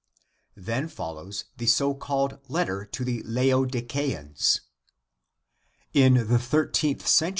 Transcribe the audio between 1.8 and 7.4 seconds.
called letter to the Laodiceans. In the 13th cent.